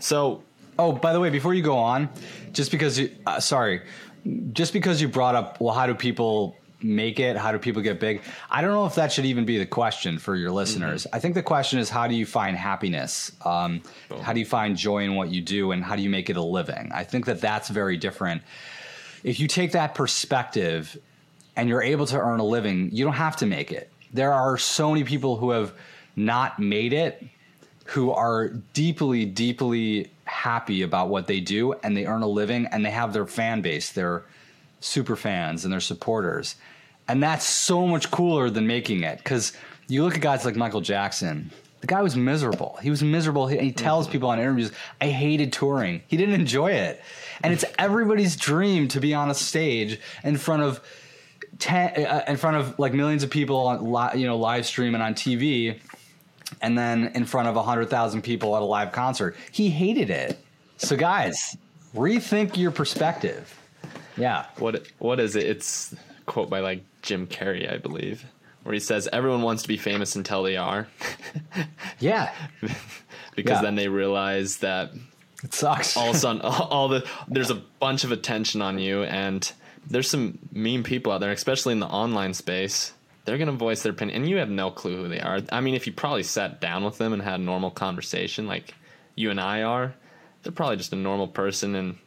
[0.01, 0.41] So
[0.79, 2.07] Oh, by the way, before you go on,
[2.51, 3.81] just because you, uh, sorry,
[4.53, 7.35] just because you brought up, well, how do people make it?
[7.37, 8.21] How do people get big?
[8.49, 11.07] I don't know if that should even be the question for your listeners.
[11.11, 13.31] I think the question is, how do you find happiness?
[13.43, 13.81] Um,
[14.21, 16.37] how do you find joy in what you do, and how do you make it
[16.37, 16.91] a living?
[16.93, 18.43] I think that that's very different.
[19.23, 20.97] If you take that perspective
[21.55, 23.91] and you're able to earn a living, you don't have to make it.
[24.13, 25.73] There are so many people who have
[26.15, 27.23] not made it
[27.85, 32.85] who are deeply, deeply happy about what they do and they earn a living and
[32.85, 34.23] they have their fan base, their
[34.79, 36.55] super fans and their supporters.
[37.07, 39.53] And that's so much cooler than making it because
[39.87, 41.51] you look at guys like Michael Jackson.
[41.81, 42.77] The guy was miserable.
[42.81, 43.47] He was miserable.
[43.47, 46.01] He, he tells people on interviews, I hated touring.
[46.07, 47.01] He didn't enjoy it.
[47.43, 50.81] And it's everybody's dream to be on a stage in front of
[51.59, 55.01] ten, uh, in front of like millions of people on li- you know live streaming
[55.01, 55.79] on TV
[56.61, 59.35] and then in front of 100,000 people at a live concert.
[59.51, 60.39] He hated it.
[60.77, 61.57] So guys,
[61.95, 63.53] rethink your perspective.
[64.17, 64.45] Yeah.
[64.57, 65.45] what what is it?
[65.45, 68.25] It's a quote by like Jim Carrey, I believe,
[68.63, 70.87] where he says everyone wants to be famous until they are,
[71.99, 72.31] Yeah.
[73.35, 73.61] because Yeah.
[73.61, 74.91] then they realize that
[75.43, 75.95] It sucks.
[75.97, 79.51] all of a sudden all, all the there's a bunch of attention on you and
[79.89, 82.91] there's some mean people out there especially in the online space
[83.27, 85.41] they're gonna voice their opinion, and you have no clue who they are.
[85.51, 88.73] I mean, if you probably sat down with them and had a normal conversation, like
[89.15, 89.93] you and I are,
[90.41, 91.75] they're probably just a normal person.
[91.75, 91.97] And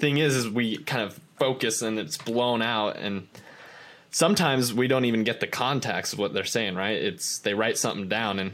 [0.00, 3.28] thing is, is we kind of focus and it's blown out, and
[4.10, 6.74] sometimes we don't even get the context of what they're saying.
[6.74, 7.00] Right?
[7.00, 8.50] It's they write something down and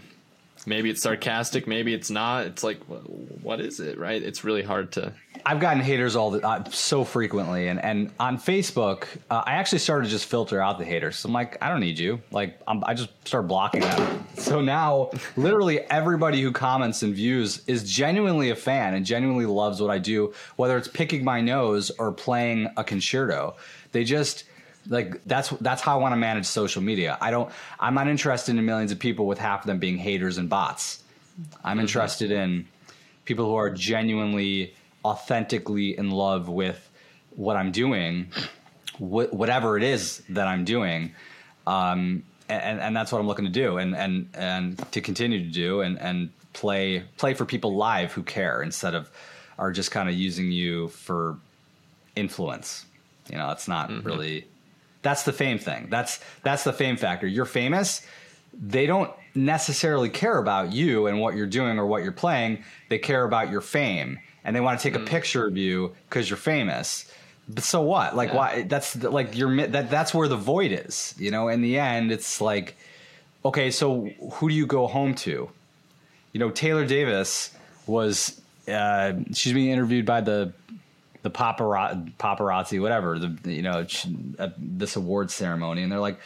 [0.67, 2.47] maybe it's sarcastic, maybe it's not.
[2.47, 4.23] It's like, what is it, right?
[4.23, 5.13] It's really hard to.
[5.47, 9.79] I've gotten haters all the uh, so frequently, and and on Facebook, uh, I actually
[9.79, 11.17] started to just filter out the haters.
[11.17, 12.21] So I'm like, I don't need you.
[12.31, 14.27] Like, I'm, I just start blocking them.
[14.37, 19.81] so now, literally everybody who comments and views is genuinely a fan and genuinely loves
[19.81, 23.57] what I do, whether it's picking my nose or playing a concerto.
[23.93, 24.45] They just
[24.89, 27.19] like that's that's how I want to manage social media.
[27.21, 27.51] I don't.
[27.79, 31.03] I'm not interested in millions of people with half of them being haters and bots.
[31.63, 31.81] I'm mm-hmm.
[31.81, 32.67] interested in
[33.25, 36.89] people who are genuinely, authentically in love with
[37.37, 38.33] what I'm doing,
[38.99, 41.15] wh- whatever it is that I'm doing.
[41.67, 45.51] Um, and, and that's what I'm looking to do, and and and to continue to
[45.51, 49.11] do, and and play play for people live who care instead of
[49.59, 51.39] are just kind of using you for
[52.17, 52.87] influence.
[53.31, 54.07] You know, it's not mm-hmm.
[54.07, 54.47] really
[55.03, 55.89] that's the fame thing.
[55.91, 57.27] That's that's the fame factor.
[57.27, 58.07] You're famous.
[58.53, 62.65] They don't necessarily care about you and what you're doing or what you're playing.
[62.89, 65.03] They care about your fame and they want to take mm.
[65.03, 67.11] a picture of you because you're famous.
[67.49, 68.15] But so what?
[68.15, 68.37] Like yeah.
[68.37, 68.63] why?
[68.63, 69.91] That's like you're that.
[69.91, 71.15] That's where the void is.
[71.19, 71.49] You know.
[71.49, 72.77] In the end, it's like,
[73.45, 75.51] okay, so who do you go home to?
[76.33, 77.55] You know, Taylor Davis
[77.87, 78.41] was.
[78.69, 80.53] Uh, she's being interviewed by the
[81.23, 84.07] the paparazzi, paparazzi whatever, the you know at
[84.39, 86.19] uh, this award ceremony, and they're like,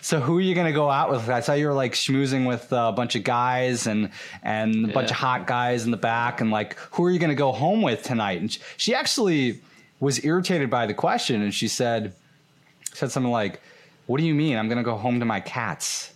[0.00, 2.46] "So who are you going to go out with?" I saw you were like schmoozing
[2.46, 4.10] with a bunch of guys and
[4.42, 4.94] and a yeah.
[4.94, 7.52] bunch of hot guys in the back, and like, who are you going to go
[7.52, 8.40] home with tonight?
[8.40, 9.60] And she actually
[10.00, 12.14] was irritated by the question, and she said
[12.92, 13.60] said something like,
[14.06, 14.58] "What do you mean?
[14.58, 16.12] I'm going to go home to my cats?"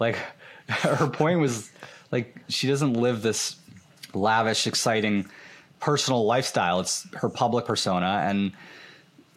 [0.00, 0.16] Like
[0.68, 1.70] her point was
[2.10, 3.56] like she doesn't live this
[4.14, 5.28] lavish, exciting
[5.80, 6.80] personal lifestyle.
[6.80, 8.52] It's her public persona, and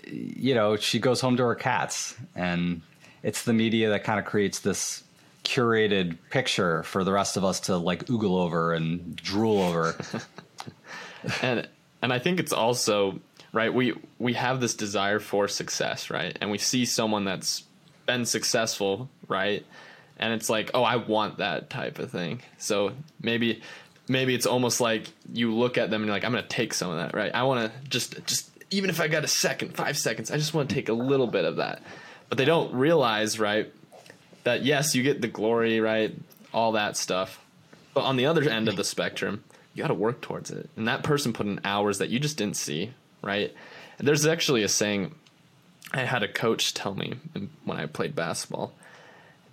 [0.06, 2.82] you know she goes home to her cats, and
[3.24, 5.04] it's the media that kind of creates this
[5.44, 9.96] curated picture for the rest of us to like oogle over and drool over.
[11.42, 11.68] and
[12.02, 13.20] and I think it's also
[13.54, 13.74] right.
[13.74, 16.38] We we have this desire for success, right?
[16.42, 17.64] And we see someone that's
[18.06, 19.66] been successful, right?
[20.18, 22.42] And it's like, oh, I want that type of thing.
[22.58, 23.62] So maybe
[24.08, 26.92] maybe it's almost like you look at them and you're like, I'm gonna take some
[26.92, 27.34] of that, right?
[27.34, 30.54] I want to just just even if I got a second, five seconds, I just
[30.54, 31.84] want to take a little bit of that.
[32.30, 33.72] But they don't realize, right,
[34.44, 36.16] that yes, you get the glory, right,
[36.54, 37.44] all that stuff.
[37.94, 40.70] But on the other end of the spectrum, you got to work towards it.
[40.78, 43.54] And that person put in hours that you just didn't see, right?
[44.00, 45.14] And there's actually a saying
[45.94, 47.16] I had a coach tell me
[47.66, 48.74] when I played basketball,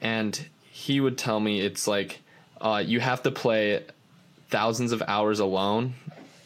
[0.00, 2.20] and he would tell me it's like
[2.60, 3.84] uh, you have to play
[4.48, 5.94] thousands of hours alone,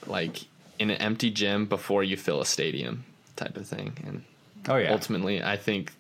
[0.07, 0.45] like
[0.79, 3.05] in an empty gym before you fill a stadium
[3.37, 3.97] type of thing.
[4.05, 4.25] And
[4.69, 5.93] oh yeah, ultimately, I think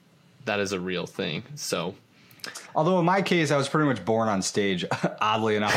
[0.44, 1.44] that is a real thing.
[1.54, 1.94] So.
[2.74, 4.84] Although in my case, I was pretty much born on stage.
[5.20, 5.74] Oddly enough,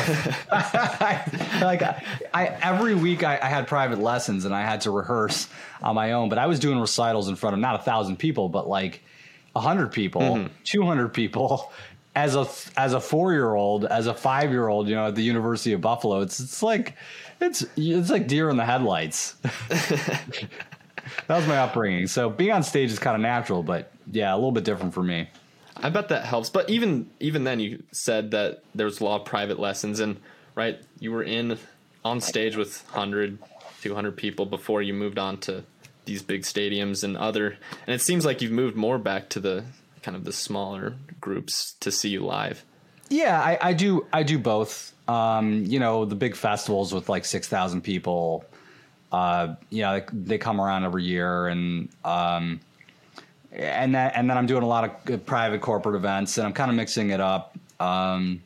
[0.51, 5.47] like I, I, every week I, I, had private lessons and I had to rehearse
[5.83, 6.27] on my own.
[6.27, 9.03] But I was doing recitals in front of not a thousand people, but like
[9.55, 10.47] a hundred people, mm-hmm.
[10.63, 11.71] two hundred people,
[12.15, 12.47] as a
[12.77, 15.73] as a four year old, as a five year old, you know, at the University
[15.73, 16.95] of Buffalo, it's it's like
[17.41, 19.35] it's it's like deer in the headlights.
[21.27, 22.07] that was my upbringing.
[22.07, 25.03] So being on stage is kind of natural, but yeah, a little bit different for
[25.03, 25.29] me.
[25.77, 26.49] I bet that helps.
[26.49, 30.17] But even even then, you said that there was a lot of private lessons, and
[30.55, 31.57] right, you were in
[32.03, 33.39] on stage with 100,
[33.81, 35.63] 200 people before you moved on to
[36.05, 37.57] these big stadiums and other.
[37.87, 39.65] And it seems like you've moved more back to the
[40.05, 42.63] kind of the smaller groups to see you live?
[43.09, 44.05] Yeah, I, I do.
[44.13, 44.93] I do both.
[45.07, 48.45] Um, you know, the big festivals with like six thousand people.
[49.11, 52.59] Uh, you know, they, they, come around every year, and um,
[53.51, 56.69] and that, and then I'm doing a lot of private corporate events, and I'm kind
[56.69, 57.57] of mixing it up.
[57.79, 58.43] Um,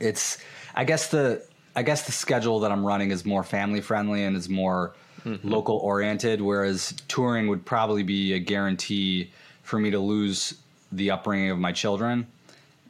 [0.00, 0.38] it's,
[0.74, 4.36] I guess the I guess the schedule that I'm running is more family friendly and
[4.36, 5.48] is more mm-hmm.
[5.48, 9.30] local oriented, whereas touring would probably be a guarantee
[9.62, 10.54] for me to lose
[10.92, 12.26] the upbringing of my children.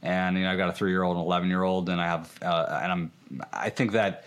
[0.03, 2.07] And you know, I've got a three year old and eleven year old, and I
[2.07, 3.13] have, uh, and I'm,
[3.53, 4.25] I think that,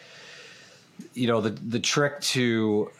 [1.14, 2.92] you know, the the trick to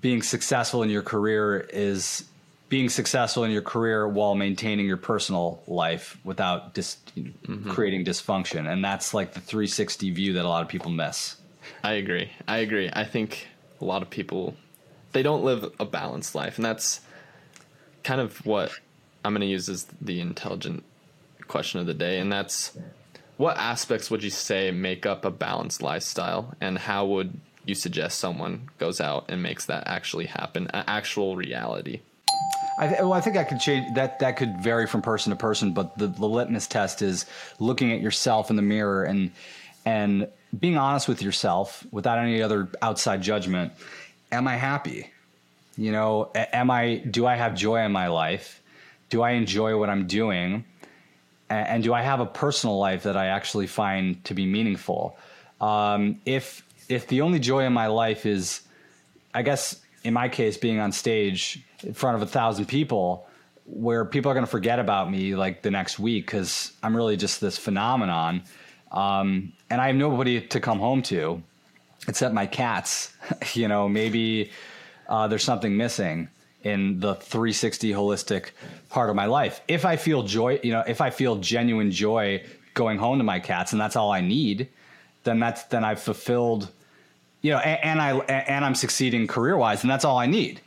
[0.00, 2.24] being successful in your career is
[2.68, 7.70] being successful in your career while maintaining your personal life without dis, mm-hmm.
[7.70, 11.36] creating dysfunction, and that's like the 360 view that a lot of people miss.
[11.82, 12.30] I agree.
[12.46, 12.90] I agree.
[12.92, 13.48] I think
[13.80, 14.54] a lot of people
[15.12, 17.00] they don't live a balanced life, and that's
[18.04, 18.70] kind of what
[19.24, 20.84] I'm going to use as the intelligent
[21.48, 22.76] question of the day, and that's
[23.36, 28.18] what aspects would you say make up a balanced lifestyle, and how would you suggest
[28.18, 32.00] someone goes out and makes that actually happen, an actual reality?
[32.78, 33.94] I, th- well, I think that could change.
[33.94, 37.24] That that could vary from person to person, but the, the litmus test is
[37.58, 39.30] looking at yourself in the mirror and
[39.86, 43.72] and being honest with yourself without any other outside judgment.
[44.32, 45.10] Am I happy?
[45.76, 46.96] You know, am I?
[46.96, 48.62] Do I have joy in my life?
[49.10, 50.64] Do I enjoy what I'm doing?
[51.50, 55.16] And, and do I have a personal life that I actually find to be meaningful?
[55.60, 58.60] Um, if if the only joy in my life is,
[59.32, 63.26] I guess in my case, being on stage in front of a thousand people,
[63.66, 67.16] where people are going to forget about me like the next week because I'm really
[67.16, 68.42] just this phenomenon,
[68.92, 71.42] um, and I have nobody to come home to
[72.06, 73.12] except my cats.
[73.54, 74.50] you know, maybe
[75.08, 76.28] uh, there's something missing
[76.62, 78.50] in the 360 holistic
[78.88, 79.60] part of my life.
[79.68, 83.38] If I feel joy, you know, if I feel genuine joy going home to my
[83.38, 84.68] cats, and that's all I need,
[85.24, 86.70] then that's then I've fulfilled,
[87.42, 90.60] you know, and, and I and I'm succeeding career wise, and that's all I need.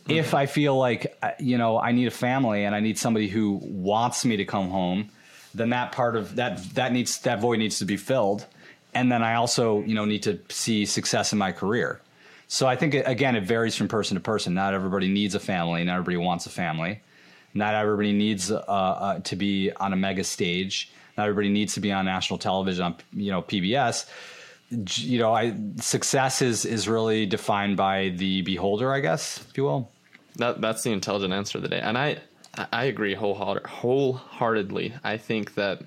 [0.00, 0.12] Mm-hmm.
[0.12, 3.28] If I feel like uh, you know I need a family and I need somebody
[3.28, 5.10] who wants me to come home,
[5.54, 8.46] then that part of that that needs that void needs to be filled,
[8.94, 12.00] and then I also you know need to see success in my career.
[12.52, 14.52] So I think again, it varies from person to person.
[14.52, 15.82] Not everybody needs a family.
[15.84, 17.00] Not everybody wants a family.
[17.54, 20.92] Not everybody needs uh, uh, to be on a mega stage.
[21.16, 24.06] Not everybody needs to be on national television on you know PBS.
[24.68, 29.64] You know, I success is is really defined by the beholder, I guess, if you
[29.64, 29.90] will.
[30.36, 32.18] That that's the intelligent answer of the day, and I
[32.70, 34.92] I agree wholehearted, wholeheartedly.
[35.02, 35.80] I think that,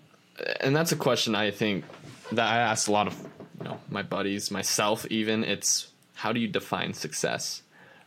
[0.61, 1.85] and that's a question I think
[2.31, 3.21] that I asked a lot of
[3.59, 5.43] you know my buddies, myself even.
[5.43, 7.61] It's how do you define success,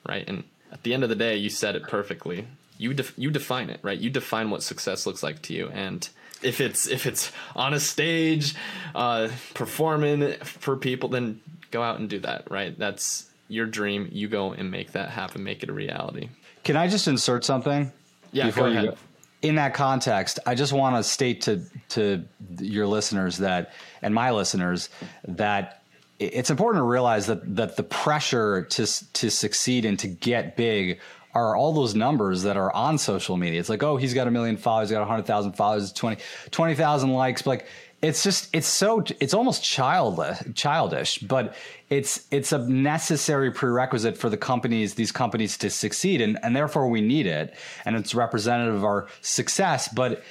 [0.07, 0.27] right?
[0.29, 2.47] And at the end of the day, you said it perfectly.
[2.77, 3.99] You def- you define it, right?
[3.99, 6.09] You define what success looks like to you, and
[6.43, 8.55] if it's if it's on a stage,
[8.95, 11.41] uh, performing for people, then
[11.71, 12.79] go out and do that, right?
[12.79, 14.09] That's your dream.
[14.13, 16.29] You go and make that happen, make it a reality.
[16.65, 17.93] Can I just insert something?
[18.33, 18.85] Yeah, go ahead.
[18.91, 18.97] Go?
[19.41, 22.25] In that context, I just want to state to to
[22.61, 24.89] your listeners that and my listeners
[25.27, 25.78] that
[26.19, 30.99] it's important to realize that that the pressure to to succeed and to get big
[31.35, 33.61] are all those numbers that are on social media.
[33.61, 37.43] It's like, oh, he's got a million followers, he's got 100,000 followers, 20 20,000 likes.
[37.43, 37.67] But like
[38.01, 41.55] it's just it's so it's almost childish childish, but
[41.91, 46.89] it's it's a necessary prerequisite for the companies these companies to succeed and and therefore
[46.89, 47.55] we need it
[47.85, 50.23] and it's representative of our success, but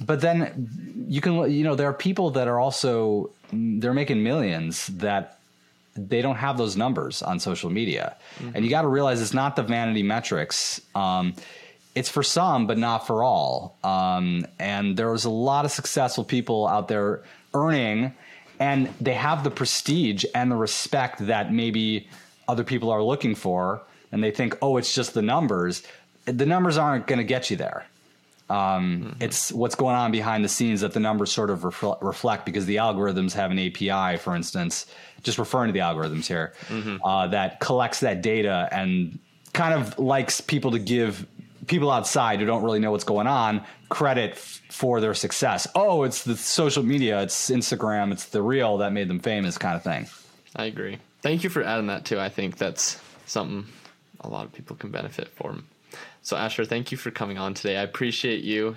[0.00, 4.86] but then you can you know there are people that are also they're making millions
[4.88, 5.38] that
[5.96, 8.16] they don't have those numbers on social media.
[8.38, 8.50] Mm-hmm.
[8.54, 10.80] and you got to realize it's not the vanity metrics.
[10.94, 11.34] Um,
[11.94, 13.76] it's for some but not for all.
[13.82, 17.22] Um, and there's a lot of successful people out there
[17.54, 18.14] earning
[18.58, 22.08] and they have the prestige and the respect that maybe
[22.46, 23.82] other people are looking for
[24.12, 25.82] and they think oh it's just the numbers.
[26.26, 27.86] The numbers aren't going to get you there
[28.50, 29.22] um, mm-hmm.
[29.22, 32.66] It's what's going on behind the scenes that the numbers sort of refl- reflect because
[32.66, 34.86] the algorithms have an API, for instance,
[35.22, 36.96] just referring to the algorithms here, mm-hmm.
[37.04, 39.18] uh, that collects that data and
[39.52, 41.26] kind of likes people to give
[41.68, 45.68] people outside who don't really know what's going on credit f- for their success.
[45.76, 49.76] Oh, it's the social media, it's Instagram, it's the reel that made them famous, kind
[49.76, 50.08] of thing.
[50.56, 50.98] I agree.
[51.22, 52.18] Thank you for adding that too.
[52.18, 53.66] I think that's something
[54.20, 55.66] a lot of people can benefit from.
[56.30, 57.76] So Asher, thank you for coming on today.
[57.76, 58.76] I appreciate you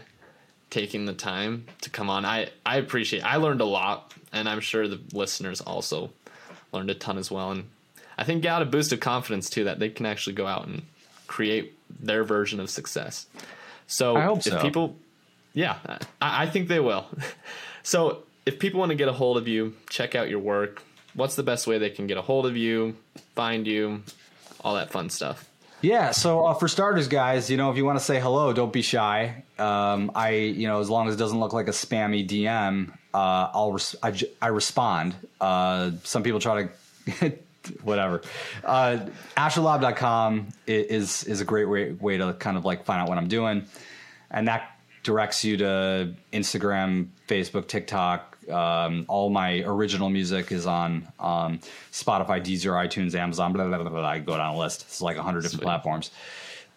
[0.72, 2.26] taking the time to come on.
[2.26, 3.22] I I appreciate.
[3.22, 6.10] I learned a lot, and I'm sure the listeners also
[6.72, 7.52] learned a ton as well.
[7.52, 7.66] And
[8.18, 10.82] I think got a boost of confidence too that they can actually go out and
[11.28, 13.28] create their version of success.
[13.86, 14.60] So if so.
[14.60, 14.96] people,
[15.54, 15.78] yeah,
[16.20, 17.06] I, I think they will.
[17.84, 20.82] so if people want to get a hold of you, check out your work.
[21.14, 22.98] What's the best way they can get a hold of you,
[23.36, 24.02] find you,
[24.62, 25.48] all that fun stuff?
[25.84, 26.12] Yeah.
[26.12, 28.82] So uh, for starters, guys, you know, if you want to say hello, don't be
[28.82, 29.44] shy.
[29.60, 33.50] Um, I, you know, as long as it doesn't look like a spammy DM, uh,
[33.54, 35.14] I'll res- I, I, respond.
[35.40, 36.70] Uh, some people try
[37.20, 37.34] to.
[37.84, 38.22] whatever.
[38.64, 39.08] Uh,
[40.68, 43.66] is is a great way, way to kind of like find out what I'm doing,
[44.32, 51.08] and that directs you to Instagram, Facebook, TikTok, um, all my original music is on
[51.20, 51.60] um,
[51.92, 53.54] Spotify, Deezer, iTunes, Amazon.
[53.54, 54.06] Blah, blah, blah, blah.
[54.06, 54.84] I go down a list.
[54.84, 56.12] It's like a hundred different platforms.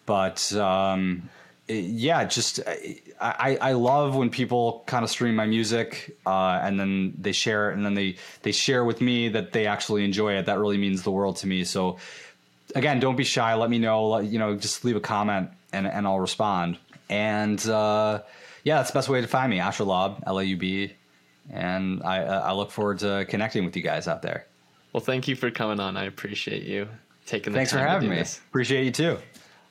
[0.05, 1.29] But um,
[1.67, 2.61] it, yeah, just
[3.19, 7.71] I, I love when people kind of stream my music uh, and then they share
[7.71, 10.45] it and then they they share with me that they actually enjoy it.
[10.45, 11.63] That really means the world to me.
[11.65, 11.97] So
[12.73, 13.53] again, don't be shy.
[13.55, 14.19] Let me know.
[14.19, 16.77] You know, just leave a comment and and I'll respond.
[17.09, 18.21] And uh,
[18.63, 19.59] yeah, that's the best way to find me.
[19.59, 20.93] Asher Laub, L A U B,
[21.51, 24.45] and I uh, I look forward to connecting with you guys out there.
[24.93, 25.97] Well, thank you for coming on.
[25.97, 26.87] I appreciate you
[27.25, 28.15] taking the Thanks time for having me.
[28.15, 28.39] this.
[28.49, 29.17] Appreciate you too.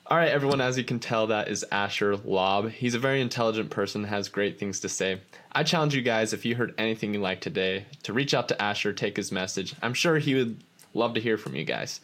[0.09, 2.69] All right, everyone, as you can tell, that is Asher Laub.
[2.71, 5.19] He's a very intelligent person, has great things to say.
[5.51, 8.61] I challenge you guys, if you heard anything you like today, to reach out to
[8.61, 9.75] Asher, take his message.
[9.81, 10.63] I'm sure he would
[10.93, 11.99] love to hear from you guys.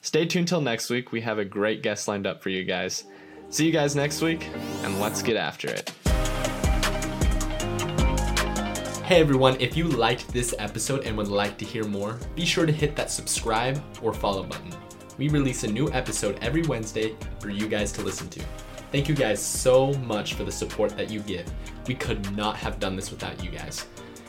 [0.00, 1.10] Stay tuned till next week.
[1.10, 3.02] We have a great guest lined up for you guys.
[3.48, 4.46] See you guys next week,
[4.84, 5.92] and let's get after it.
[9.10, 12.64] Hey everyone, if you liked this episode and would like to hear more, be sure
[12.64, 14.72] to hit that subscribe or follow button.
[15.18, 18.40] We release a new episode every Wednesday for you guys to listen to.
[18.92, 21.52] Thank you guys so much for the support that you give.
[21.88, 23.84] We could not have done this without you guys.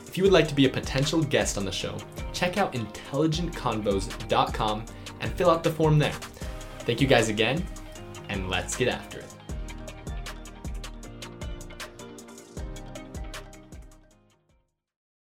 [0.08, 1.96] If you would like to be a potential guest on the show,
[2.34, 4.86] check out intelligentconvos.com
[5.20, 6.14] and fill out the form there.
[6.80, 7.64] Thank you guys again,
[8.30, 9.31] and let's get after it.